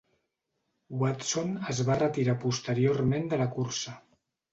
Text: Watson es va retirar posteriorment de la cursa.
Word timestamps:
Watson 1.01 1.51
es 1.73 1.81
va 1.89 1.97
retirar 1.99 2.35
posteriorment 2.45 3.29
de 3.35 3.39
la 3.43 3.47
cursa. 3.59 3.95